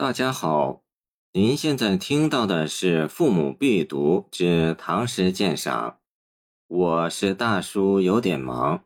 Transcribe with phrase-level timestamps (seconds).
[0.00, 0.84] 大家好，
[1.32, 5.90] 您现在听到的是《父母必读之唐诗鉴赏》，
[6.68, 8.84] 我是大叔，有点忙。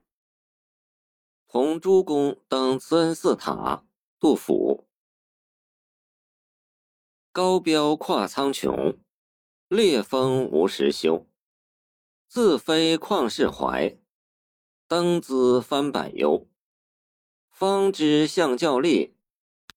[1.46, 3.85] 同诸公登慈恩寺塔，
[4.19, 4.87] 杜甫。
[7.31, 8.97] 高标跨苍穹，
[9.69, 11.26] 烈风无时休。
[12.26, 13.99] 自飞旷世怀，
[14.88, 16.48] 登兹翻百忧。
[17.51, 19.15] 方知相较力。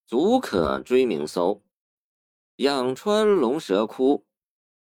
[0.07, 1.63] 足可追名搜，
[2.57, 4.23] 仰穿龙蛇窟，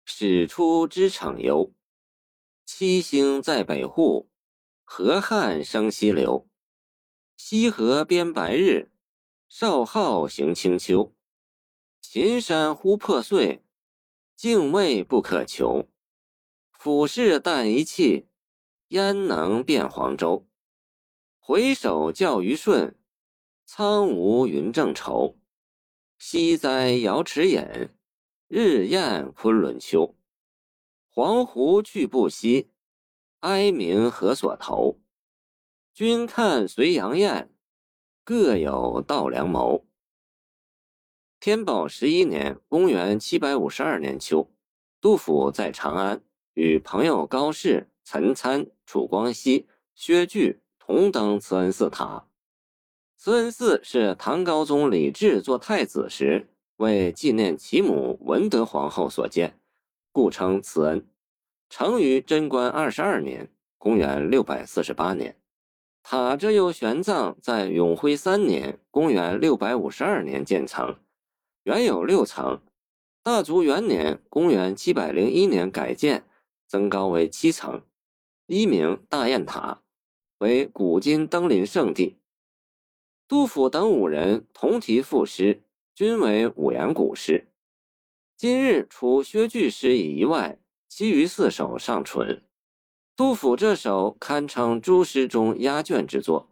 [0.05, 1.73] 始出织场游。
[2.63, 4.29] 七星在北户，
[4.83, 6.47] 河汉生西流。
[7.37, 8.91] 西河边白日，
[9.49, 11.15] 少昊行清秋。
[12.01, 13.63] 秦山忽破碎，
[14.35, 15.89] 境未不可求。
[16.71, 18.27] 俯视但一气，
[18.89, 20.47] 焉能辨黄州？
[21.39, 22.95] 回首教于顺。
[23.67, 25.37] 苍梧云正愁，
[26.19, 27.89] 西哉瑶池隐，
[28.47, 30.15] 日宴昆仑秋。
[31.09, 32.69] 黄鹄去不息，
[33.39, 34.99] 哀鸣何所投？
[35.95, 37.51] 君看隋阳雁，
[38.23, 39.87] 各有道良谋。
[41.39, 44.51] 天宝十一年（公元752年秋），
[45.01, 52.27] 杜甫在长安与朋友高适、岑参、楚光熙、薛据同登慈恩寺塔。
[53.25, 59.59] 慈恩寺是唐高宗李治做太子时为纪念其母文德皇后所建，
[60.11, 61.07] 故称慈恩。
[61.67, 65.35] 成于贞观二十二年（公元648年）。
[66.05, 70.95] 塔这又玄奘在永徽三年（公元652年）建成，
[71.63, 72.61] 原有六层。
[73.23, 76.23] 大足元年（公元701年）改建，
[76.67, 77.81] 增高为七层，
[78.45, 79.81] 一名大雁塔，
[80.37, 82.17] 为古今登临圣地。
[83.27, 85.63] 杜甫等五人同题赋诗，
[85.95, 87.47] 均为五言古诗。
[88.37, 92.43] 今日除薛据诗以外，其余四首尚存。
[93.15, 96.49] 杜甫这首堪称诸诗中压卷之作。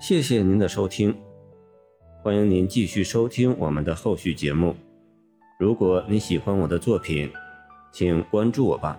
[0.00, 1.20] 谢谢您的收听，
[2.22, 4.76] 欢迎您继续收听我们的后续节目。
[5.58, 7.32] 如果你喜欢我的作品，
[7.92, 8.96] 请关注我吧。